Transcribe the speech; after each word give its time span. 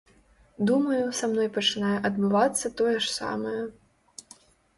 Думаю, 0.69 1.01
са 1.19 1.29
мной 1.33 1.49
пачынае 1.57 1.91
адбывацца 2.09 2.73
тое 2.81 2.95
ж 3.03 3.15
самае. 3.19 3.55